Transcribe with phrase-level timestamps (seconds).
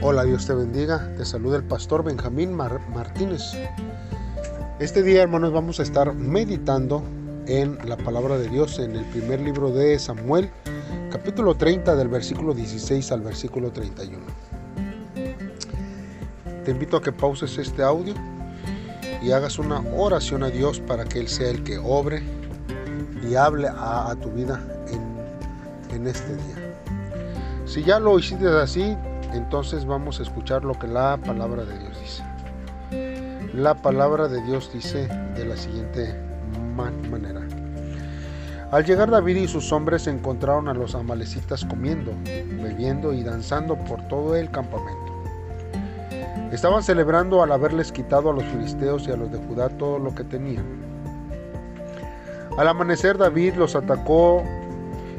[0.00, 1.12] Hola, Dios te bendiga.
[1.16, 3.42] Te saluda el pastor Benjamín Martínez.
[4.78, 7.02] Este día, hermanos, vamos a estar meditando
[7.46, 10.50] en la palabra de Dios en el primer libro de Samuel,
[11.10, 14.18] capítulo 30 del versículo 16 al versículo 31.
[16.64, 18.14] Te invito a que pauses este audio
[19.20, 22.22] y hagas una oración a Dios para que Él sea el que obre
[23.28, 24.62] y hable a, tu vida
[24.92, 26.76] en, en este día.
[27.66, 28.96] Si ya lo hiciste así,
[29.32, 32.22] entonces vamos a escuchar lo que la palabra de Dios dice.
[33.54, 36.14] La palabra de Dios dice de la siguiente
[37.10, 37.40] manera.
[38.70, 44.06] Al llegar David y sus hombres encontraron a los amalecitas comiendo, bebiendo y danzando por
[44.08, 45.12] todo el campamento.
[46.52, 50.14] Estaban celebrando al haberles quitado a los filisteos y a los de Judá todo lo
[50.14, 50.64] que tenían.
[52.58, 54.42] Al amanecer David los atacó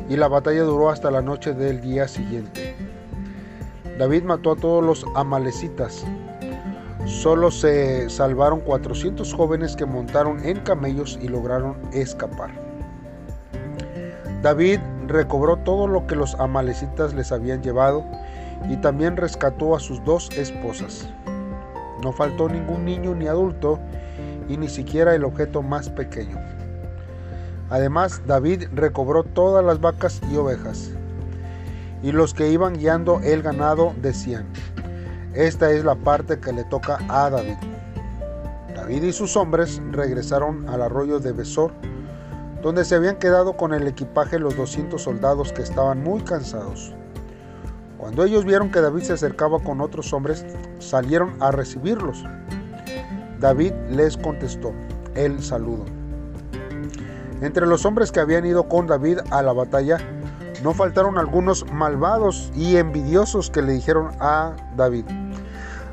[0.10, 2.59] y la batalla duró hasta la noche del día siguiente.
[4.00, 6.06] David mató a todos los amalecitas.
[7.06, 12.50] Solo se salvaron 400 jóvenes que montaron en camellos y lograron escapar.
[14.42, 18.06] David recobró todo lo que los amalecitas les habían llevado
[18.70, 21.06] y también rescató a sus dos esposas.
[22.02, 23.80] No faltó ningún niño ni adulto
[24.48, 26.38] y ni siquiera el objeto más pequeño.
[27.70, 30.94] Además, David recobró todas las vacas y ovejas
[32.02, 34.46] y los que iban guiando el ganado decían,
[35.34, 37.58] esta es la parte que le toca a David.
[38.76, 41.72] David y sus hombres regresaron al arroyo de Besor,
[42.62, 46.94] donde se habían quedado con el equipaje los 200 soldados que estaban muy cansados.
[47.98, 50.46] Cuando ellos vieron que David se acercaba con otros hombres,
[50.80, 52.24] salieron a recibirlos.
[53.40, 54.74] David les contestó
[55.16, 55.86] el saludo.
[57.42, 59.98] Entre los hombres que habían ido con David a la batalla,
[60.64, 65.06] no faltaron algunos malvados y envidiosos que le dijeron a David,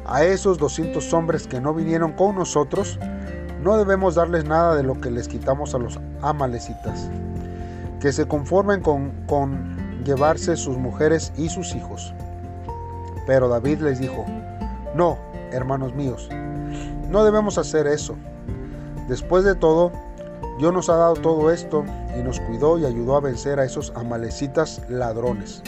[0.05, 2.99] a esos 200 hombres que no vinieron con nosotros,
[3.63, 7.11] no debemos darles nada de lo que les quitamos a los amalecitas,
[8.01, 12.15] que se conformen con, con llevarse sus mujeres y sus hijos.
[13.27, 14.25] Pero David les dijo,
[14.95, 15.19] no,
[15.51, 16.29] hermanos míos,
[17.11, 18.17] no debemos hacer eso.
[19.09, 19.93] Después de todo,
[20.59, 21.85] Dios nos ha dado todo esto
[22.19, 25.63] y nos cuidó y ayudó a vencer a esos amalecitas ladrones.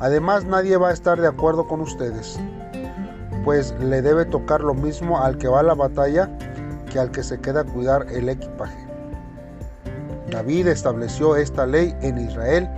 [0.00, 2.40] Además nadie va a estar de acuerdo con ustedes,
[3.44, 6.28] pues le debe tocar lo mismo al que va a la batalla
[6.90, 8.86] que al que se queda a cuidar el equipaje.
[10.30, 12.68] David estableció esta ley en Israel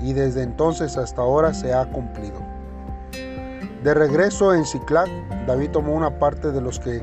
[0.00, 2.38] y desde entonces hasta ahora se ha cumplido.
[3.82, 5.08] De regreso en Ciclac,
[5.46, 7.02] David tomó una parte de los que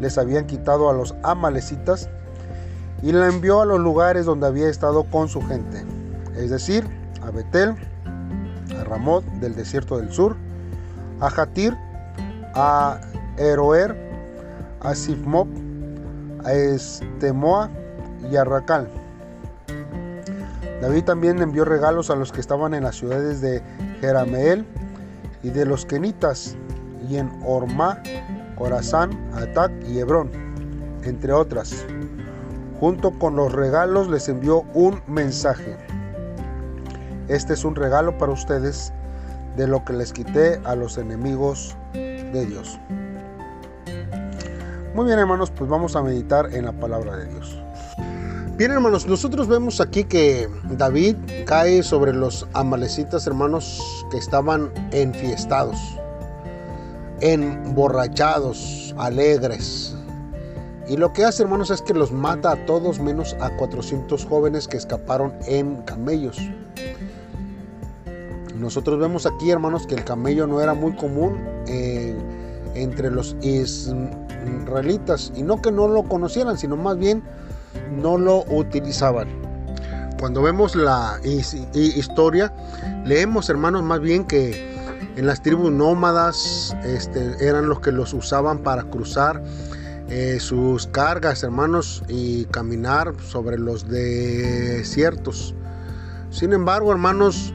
[0.00, 2.08] les habían quitado a los amalecitas
[3.04, 5.84] y la envió a los lugares donde había estado con su gente,
[6.36, 6.88] es decir,
[7.22, 7.74] a Betel,
[8.80, 10.36] a Ramot del desierto del sur,
[11.20, 11.76] a Jatir,
[12.54, 12.98] a
[13.36, 13.94] Eroer,
[14.80, 15.48] a Sifmop,
[16.44, 17.68] a Estemoa
[18.32, 18.88] y a Racal.
[20.80, 23.62] David también envió regalos a los que estaban en las ciudades de
[24.00, 24.64] Jerameel
[25.42, 26.56] y de los Kenitas,
[27.06, 28.02] y en Orma,
[28.56, 30.30] Corazán, Atac y Hebrón,
[31.02, 31.84] entre otras.
[32.80, 35.76] Junto con los regalos les envió un mensaje.
[37.28, 38.92] Este es un regalo para ustedes
[39.56, 42.78] de lo que les quité a los enemigos de Dios.
[44.94, 47.60] Muy bien hermanos, pues vamos a meditar en la palabra de Dios.
[48.56, 53.82] Bien hermanos, nosotros vemos aquí que David cae sobre los amalecitas hermanos
[54.12, 55.76] que estaban enfiestados,
[57.20, 59.96] emborrachados, alegres,
[60.88, 64.68] y lo que hace, hermanos, es que los mata a todos menos a 400 jóvenes
[64.68, 66.38] que escaparon en camellos.
[68.58, 72.14] Nosotros vemos aquí, hermanos, que el camello no era muy común eh,
[72.74, 75.32] entre los israelitas.
[75.34, 77.22] Y no que no lo conocieran, sino más bien
[77.90, 79.28] no lo utilizaban.
[80.20, 82.52] Cuando vemos la historia,
[83.04, 84.74] leemos, hermanos, más bien que
[85.16, 89.42] en las tribus nómadas este, eran los que los usaban para cruzar
[90.16, 95.56] eh, sus cargas, hermanos, y caminar sobre los desiertos.
[96.30, 97.52] Sin embargo, hermanos,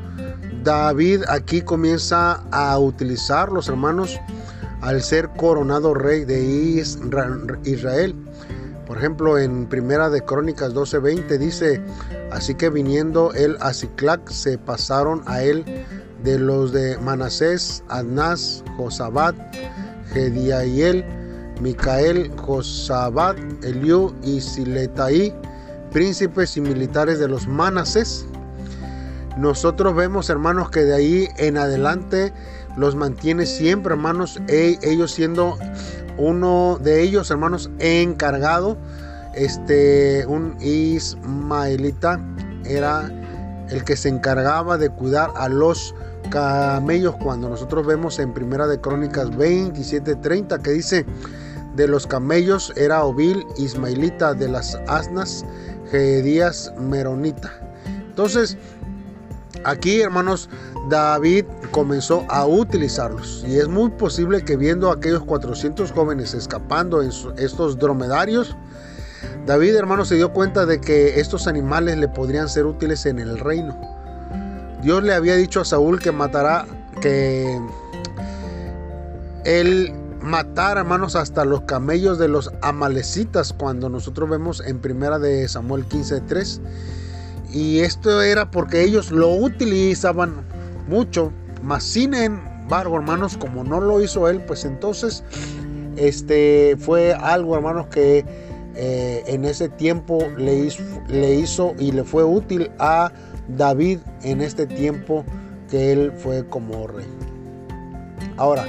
[0.62, 4.20] David aquí comienza a utilizar los hermanos
[4.82, 6.44] al ser coronado rey de
[7.64, 8.14] Israel.
[8.86, 11.82] Por ejemplo, en Primera de Crónicas 12:20 dice,
[12.30, 15.64] así que viniendo él a Ciclac se pasaron a él
[16.24, 19.36] de los de Manasés, Adnás, Josabat,
[20.12, 21.06] Gediael,
[21.60, 25.34] Micael, Josabat, Eliú y Siletaí,
[25.92, 28.26] príncipes y militares de los Manases.
[29.38, 32.34] nosotros vemos, hermanos, que de ahí en adelante
[32.78, 35.58] los mantiene siempre, hermanos, e, ellos siendo
[36.18, 38.78] uno de ellos, hermanos, encargado,
[39.34, 42.20] este, un ismaelita
[42.66, 43.10] era
[43.70, 45.96] el que se encargaba de cuidar a los
[46.30, 51.06] camellos cuando nosotros vemos en Primera de Crónicas 27:30 que dice
[51.80, 55.46] de los camellos era Ovil ismaelita de las asnas
[55.90, 57.54] Gedías meronita.
[58.10, 58.58] Entonces,
[59.64, 60.50] aquí, hermanos,
[60.90, 67.02] David comenzó a utilizarlos y es muy posible que viendo a aquellos 400 jóvenes escapando
[67.02, 68.58] en estos dromedarios,
[69.46, 73.40] David, hermanos, se dio cuenta de que estos animales le podrían ser útiles en el
[73.40, 73.80] reino.
[74.82, 76.66] Dios le había dicho a Saúl que matará,
[77.00, 77.58] que
[79.46, 85.48] él matara, hermanos, hasta los camellos de los amalecitas, cuando nosotros vemos en primera de
[85.48, 86.62] Samuel 15:3.
[87.52, 90.46] Y esto era porque ellos lo utilizaban
[90.88, 91.32] mucho,
[91.64, 95.24] mas sin embargo, hermanos, como no lo hizo él, pues entonces
[95.96, 98.24] este fue algo, hermanos, que
[98.76, 103.12] eh, en ese tiempo le hizo y le fue útil a
[103.48, 105.26] David en este tiempo
[105.70, 107.08] que él fue como rey.
[108.38, 108.66] Ahora,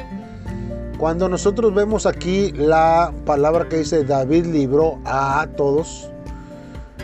[1.00, 6.10] cuando nosotros vemos aquí la palabra que dice David libró a todos,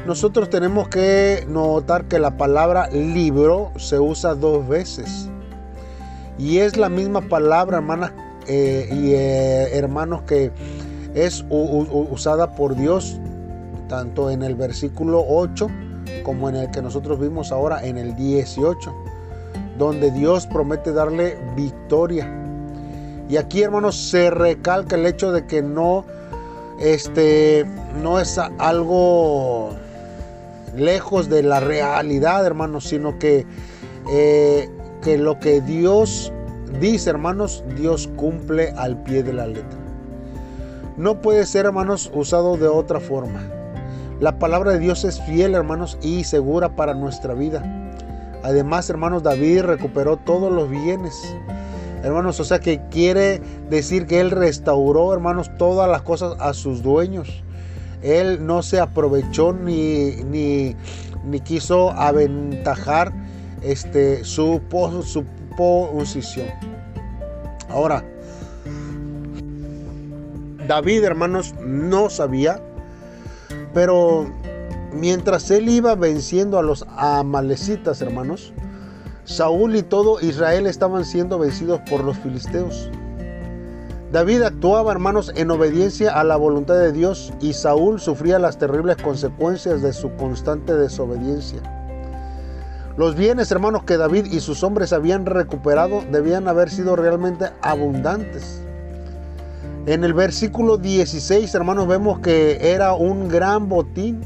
[0.06, 5.30] nosotros tenemos que notar que la palabra libró se usa dos veces.
[6.38, 8.12] Y es la misma palabra, hermanas
[8.46, 10.52] eh, y eh, hermanos, que
[11.14, 13.18] es usada por Dios
[13.88, 15.68] tanto en el versículo 8
[16.22, 18.94] como en el que nosotros vimos ahora en el 18,
[19.78, 22.45] donde Dios promete darle victoria.
[23.28, 26.04] Y aquí, hermanos, se recalca el hecho de que no,
[26.80, 27.66] este,
[28.02, 29.70] no es algo
[30.76, 33.46] lejos de la realidad, hermanos, sino que,
[34.10, 34.70] eh,
[35.02, 36.32] que lo que Dios
[36.80, 39.78] dice, hermanos, Dios cumple al pie de la letra.
[40.96, 43.42] No puede ser, hermanos, usado de otra forma.
[44.20, 47.62] La palabra de Dios es fiel, hermanos, y segura para nuestra vida.
[48.42, 51.36] Además, hermanos, David recuperó todos los bienes.
[52.06, 56.82] Hermanos, o sea que quiere decir que él restauró, hermanos, todas las cosas a sus
[56.82, 57.42] dueños.
[58.02, 60.76] Él no se aprovechó ni, ni,
[61.24, 63.12] ni quiso aventajar
[63.62, 64.60] este, su,
[65.04, 65.24] su
[65.56, 66.46] posición.
[67.68, 68.04] Ahora,
[70.68, 72.60] David, hermanos, no sabía
[73.76, 74.26] pero
[74.94, 78.54] mientras él iba venciendo a los amalecitas, hermanos,
[79.26, 82.88] Saúl y todo Israel estaban siendo vencidos por los filisteos.
[84.12, 88.96] David actuaba, hermanos, en obediencia a la voluntad de Dios y Saúl sufría las terribles
[89.02, 91.60] consecuencias de su constante desobediencia.
[92.96, 98.62] Los bienes, hermanos, que David y sus hombres habían recuperado debían haber sido realmente abundantes.
[99.86, 104.20] En el versículo 16, hermanos, vemos que era un gran botín.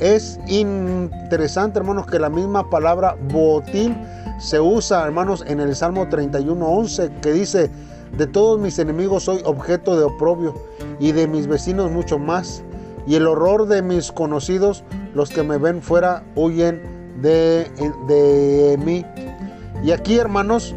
[0.00, 3.96] Es interesante, hermanos, que la misma palabra botín
[4.38, 7.70] se usa, hermanos, en el Salmo 31.11, que dice,
[8.16, 10.54] de todos mis enemigos soy objeto de oprobio
[11.00, 12.62] y de mis vecinos mucho más.
[13.06, 14.84] Y el horror de mis conocidos,
[15.14, 16.80] los que me ven fuera, huyen
[17.20, 17.70] de,
[18.06, 19.04] de mí.
[19.82, 20.74] Y aquí, hermanos,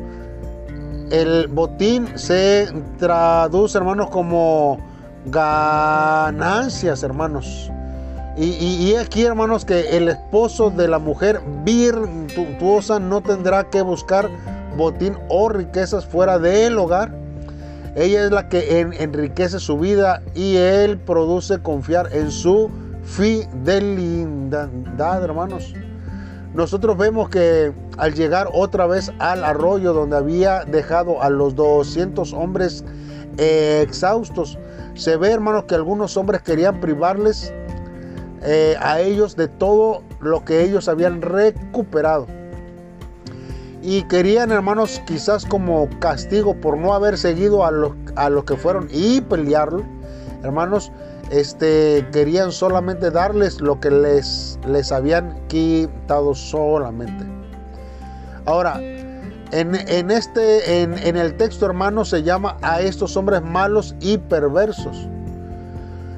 [1.12, 4.80] el botín se traduce, hermanos, como
[5.26, 7.70] ganancias, hermanos.
[8.44, 14.28] Y, aquí, hermanos, que el esposo de la mujer virtuosa no tendrá que buscar
[14.76, 17.14] botín o riquezas fuera del hogar.
[17.96, 22.72] Ella es la que enriquece su vida y él produce confiar en su
[23.04, 24.70] fidelidad,
[25.24, 25.74] hermanos
[26.54, 32.34] nosotros vemos que al llegar otra vez al arroyo donde había dejado a los 200
[32.34, 32.84] hombres
[33.38, 34.58] exhaustos,
[34.94, 37.54] se ve hermanos que algunos hombres querían privarles
[38.44, 42.28] eh, a ellos de todo lo que ellos habían recuperado.
[43.84, 48.88] Y querían hermanos quizás como castigo por no haber seguido a los, a que fueron
[48.92, 49.84] y pelearlo.
[50.44, 50.92] Hermanos,
[51.32, 57.26] este, querían solamente darles lo que les, les habían quitado solamente.
[58.46, 58.80] Ahora,
[59.52, 65.08] en, este, en, en, el texto, hermanos, se llama a estos hombres malos y perversos.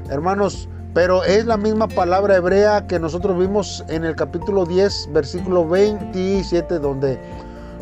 [0.10, 5.68] Hermanos, pero es la misma palabra hebrea que nosotros vimos en el capítulo 10, versículo
[5.68, 7.20] 27, donde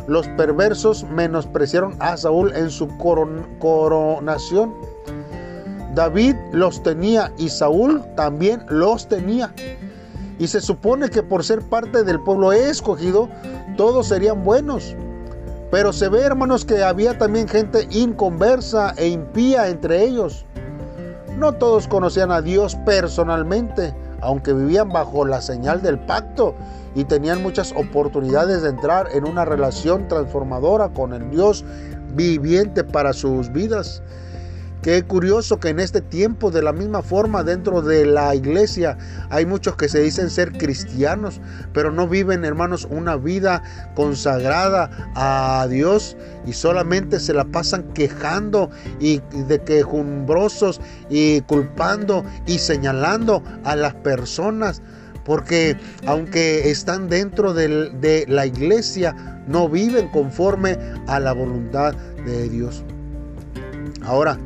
[0.06, 2.88] los perversos menospreciaron a Saúl en su
[3.58, 4.74] coronación
[5.94, 9.52] David los tenía y Saúl también los tenía.
[10.38, 13.28] y se supone que por ser parte del pueblo escogido,
[13.76, 14.96] todos serían buenos.
[15.70, 20.44] Pero se ve, hermanos, que había también gente inconversa e impía entre ellos.
[21.42, 26.54] No todos conocían a Dios personalmente, aunque vivían bajo la señal del pacto
[26.94, 31.64] y tenían muchas oportunidades de entrar en una relación transformadora con el Dios
[32.14, 34.04] viviente para sus vidas.
[34.82, 38.98] Qué curioso que en este tiempo, de la misma forma, dentro de la iglesia,
[39.30, 41.40] hay muchos que se dicen ser cristianos,
[41.72, 43.62] pero no viven, hermanos, una vida
[43.94, 52.58] consagrada a Dios y solamente se la pasan quejando y de quejumbrosos y culpando y
[52.58, 54.82] señalando a las personas.
[55.24, 59.14] Porque aunque están dentro de la iglesia,
[59.46, 61.94] no viven conforme a la voluntad
[62.26, 62.82] de Dios.
[64.04, 64.36] Ahora,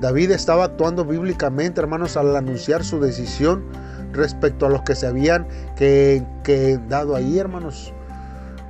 [0.00, 3.64] David estaba actuando bíblicamente, hermanos, al anunciar su decisión
[4.12, 7.92] respecto a los que se habían que, dado ahí, hermanos.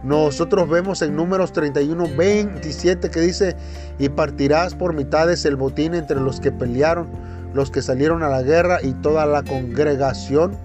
[0.04, 3.56] Nosotros vemos en números 31, 27 que dice,
[3.98, 7.08] y partirás por mitades el botín entre los que pelearon,
[7.54, 10.56] los que salieron a la guerra y toda la congregación.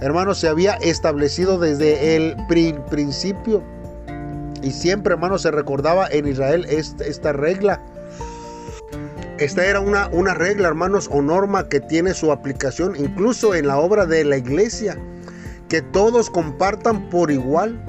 [0.00, 2.36] Hermanos, se había establecido desde el
[2.90, 3.62] principio
[4.62, 7.80] y siempre, hermanos, se recordaba en Israel esta regla
[9.38, 13.78] esta era una, una regla, hermanos, o norma que tiene su aplicación incluso en la
[13.78, 14.96] obra de la iglesia.
[15.68, 17.80] Que todos compartan por igual.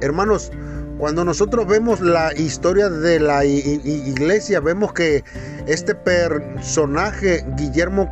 [0.00, 0.50] Hermanos,
[0.98, 5.22] cuando nosotros vemos la historia de la iglesia, vemos que
[5.66, 8.08] este personaje, Guillermo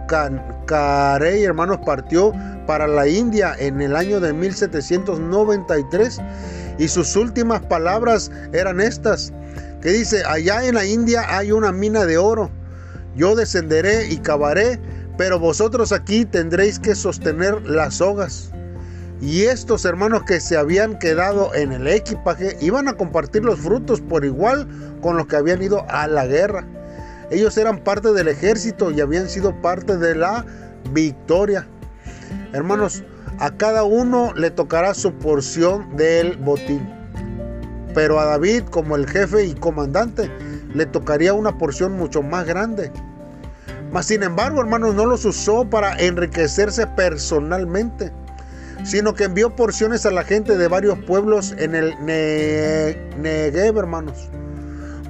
[0.66, 2.32] Carey, hermanos, partió
[2.66, 6.20] para la India en el año de 1793
[6.78, 9.32] y sus últimas palabras eran estas
[9.86, 12.50] que dice, allá en la India hay una mina de oro.
[13.14, 14.80] Yo descenderé y cavaré,
[15.16, 18.50] pero vosotros aquí tendréis que sostener las sogas.
[19.20, 24.00] Y estos hermanos que se habían quedado en el equipaje iban a compartir los frutos
[24.00, 24.66] por igual
[25.02, 26.66] con los que habían ido a la guerra.
[27.30, 30.44] Ellos eran parte del ejército y habían sido parte de la
[30.90, 31.64] victoria.
[32.52, 33.04] Hermanos,
[33.38, 37.05] a cada uno le tocará su porción del botín
[37.96, 40.30] pero a David como el jefe y comandante
[40.74, 42.92] le tocaría una porción mucho más grande.
[43.90, 48.12] Mas sin embargo, hermanos, no los usó para enriquecerse personalmente,
[48.84, 54.28] sino que envió porciones a la gente de varios pueblos en el Negev, hermanos.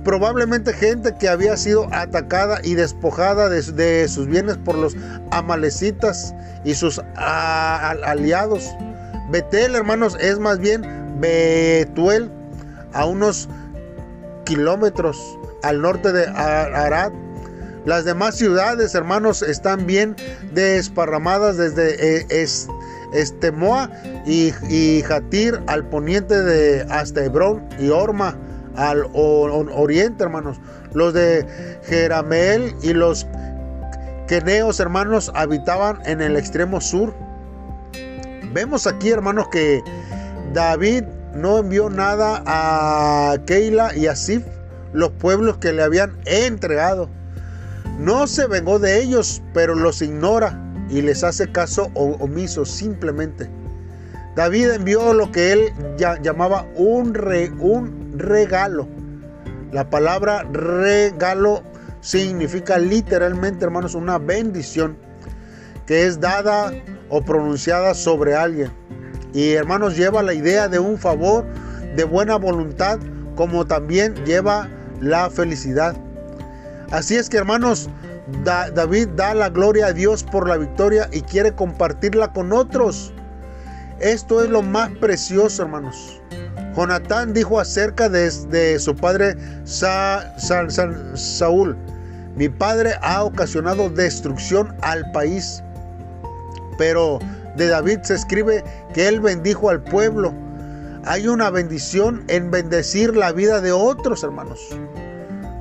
[0.04, 4.96] Probablemente gente que había sido atacada y despojada de, sus bienes por los
[5.32, 6.32] amalecitas
[6.64, 8.70] y sus aliados.
[9.32, 10.82] Betel, hermanos, es más bien
[11.18, 12.30] Betuel,
[12.96, 13.48] a unos
[14.44, 17.12] kilómetros al norte de Arad.
[17.84, 20.16] Las demás ciudades, hermanos, están bien
[20.52, 22.46] desparramadas desde eh,
[23.12, 23.90] Estemoa
[24.26, 28.36] y, y Jatir al poniente de hasta Hebrón y Orma
[28.74, 30.60] al oriente, hermanos.
[30.92, 31.46] Los de
[31.84, 33.26] Jerameel y los
[34.26, 37.14] queneos, hermanos, habitaban en el extremo sur.
[38.52, 39.82] Vemos aquí, hermanos, que
[40.52, 41.04] David
[41.36, 44.42] no envió nada a Keila y a Sif,
[44.92, 47.08] los pueblos que le habían entregado.
[47.98, 53.48] No se vengó de ellos, pero los ignora y les hace caso omiso simplemente.
[54.34, 55.72] David envió lo que él
[56.22, 57.16] llamaba un,
[57.58, 58.86] un regalo.
[59.72, 61.62] La palabra regalo
[62.00, 64.96] significa literalmente, hermanos, una bendición
[65.86, 66.72] que es dada
[67.08, 68.70] o pronunciada sobre alguien.
[69.36, 71.44] Y hermanos, lleva la idea de un favor,
[71.94, 72.98] de buena voluntad,
[73.34, 74.66] como también lleva
[75.02, 75.94] la felicidad.
[76.90, 77.90] Así es que hermanos,
[78.44, 83.12] David da la gloria a Dios por la victoria y quiere compartirla con otros.
[84.00, 86.22] Esto es lo más precioso, hermanos.
[86.74, 91.76] Jonatán dijo acerca de, su padre Saúl,
[92.36, 95.62] mi padre ha ocasionado destrucción al país,
[96.78, 97.18] pero
[97.56, 100.34] de David se escribe que él bendijo al pueblo.
[101.04, 104.60] Hay una bendición en bendecir la vida de otros hermanos.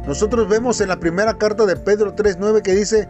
[0.08, 3.08] Nosotros vemos en la primera carta de Pedro 3.9 que dice,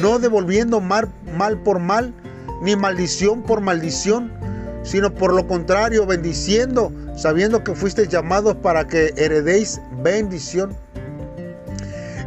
[0.00, 2.12] no devolviendo mal, mal por mal,
[2.62, 4.32] ni maldición por maldición,
[4.82, 10.76] sino por lo contrario, bendiciendo, sabiendo que fuisteis llamados para que heredéis bendición.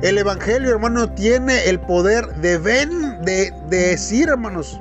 [0.02, 4.80] El Evangelio, hermano, tiene el poder de, de, de decir, hermanos,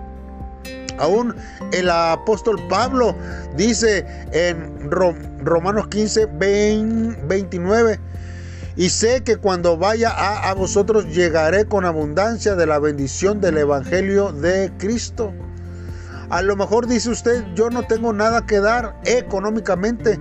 [0.99, 1.35] Aún
[1.73, 3.15] el apóstol Pablo
[3.57, 8.01] dice en Romanos 15, 29,
[8.77, 13.59] y sé que cuando vaya a, a, vosotros llegaré con abundancia de la bendición del
[13.59, 15.33] Evangelio de Cristo.
[16.31, 20.19] A lo mejor dice usted, yo no tengo nada que dar económicamente,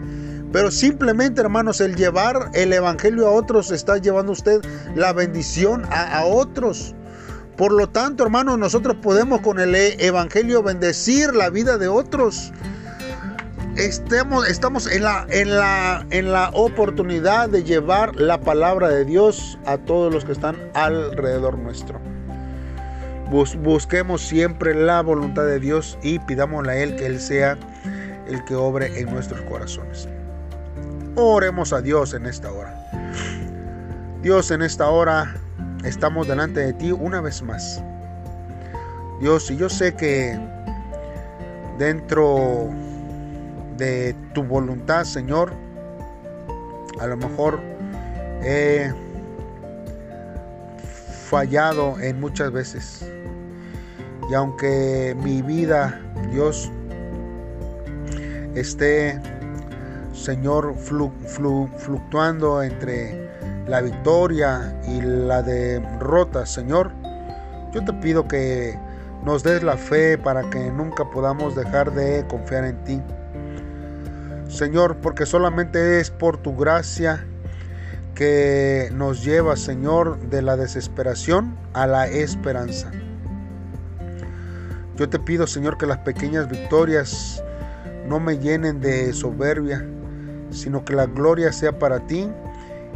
[0.52, 4.62] pero simplemente, hermanos, el llevar el Evangelio a otros está llevando usted
[4.96, 6.94] la bendición a, otros.
[7.58, 12.52] Por lo tanto, hermanos, nosotros podemos con el Evangelio bendecir la vida de otros.
[13.76, 19.78] Estamos en la, en, la, en la oportunidad de llevar la palabra de Dios a
[19.78, 22.00] todos los que están alrededor nuestro
[23.64, 27.58] busquemos siempre la voluntad de Dios y pidámosle a Él que Él sea
[28.28, 30.08] el que obre en nuestros corazones.
[31.16, 32.80] Oremos a Dios en esta hora.
[34.22, 35.36] Dios, en esta hora
[35.84, 37.84] estamos delante de ti una vez más.
[39.20, 40.40] Dios, y yo sé que
[41.78, 42.70] dentro
[43.78, 45.54] de tu voluntad, Señor,
[47.00, 47.60] a lo mejor
[48.44, 48.92] he
[51.30, 53.06] fallado en muchas veces.
[54.30, 56.00] Y aunque mi vida,
[56.32, 56.72] Dios,
[58.56, 59.20] esté,
[60.14, 63.23] Señor, fluctuando entre
[63.68, 66.92] la victoria y la derrota, Señor,
[67.72, 68.78] yo te pido que
[69.24, 73.02] nos des la fe para que nunca podamos dejar de confiar en ti.
[74.50, 77.26] Señor, porque solamente es por tu gracia
[78.16, 82.92] que nos lleva, Señor, de la desesperación a la esperanza.
[84.96, 87.44] Yo te pido, Señor, que las pequeñas victorias
[88.08, 89.84] no me llenen de soberbia,
[90.52, 92.30] sino que la gloria sea para ti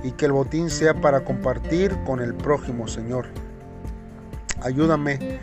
[0.04, 3.28] y que el botín sea para compartir con el prójimo, Señor.
[4.62, 5.40] Ayúdame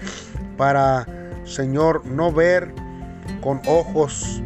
[0.56, 1.06] para,
[1.44, 2.72] Señor, no ver
[3.42, 4.42] con ojos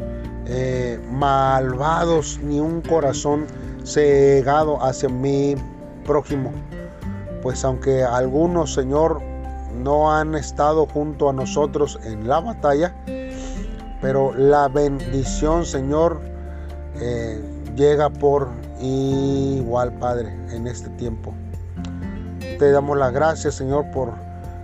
[0.47, 3.47] eh, malvados ni un corazón
[3.85, 5.57] cegado hacia mi
[6.05, 6.53] prójimo.
[7.43, 9.21] Pues aunque algunos, Señor,
[9.75, 12.95] no han estado junto a nosotros en la batalla,
[14.01, 16.21] pero la bendición, Señor,
[17.01, 17.41] eh,
[17.77, 18.49] llega por
[18.81, 21.33] igual, Padre, en este tiempo.
[22.59, 24.13] Te damos la gracias, Señor, por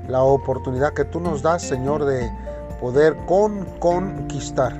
[0.08, 2.30] la oportunidad que tú nos das, Señor, de
[2.80, 4.74] poder con, conquistar.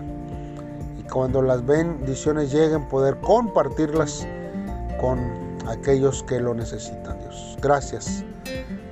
[0.99, 4.27] Y cuando las bendiciones lleguen, poder compartirlas
[5.01, 5.21] con
[5.69, 7.57] aquellos que lo necesitan, Dios.
[7.61, 8.25] Gracias,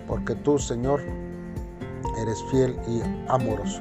[0.07, 1.01] porque tú, Señor,
[2.21, 3.81] eres fiel y amoroso.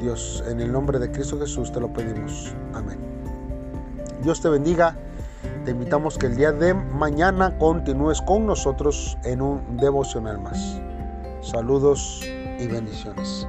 [0.00, 2.54] Dios, en el nombre de Cristo Jesús te lo pedimos.
[2.74, 2.98] Amén.
[4.22, 4.96] Dios te bendiga.
[5.64, 10.78] Te invitamos que el día de mañana continúes con nosotros en un devocional más.
[11.40, 12.20] Saludos
[12.58, 13.48] y bendiciones.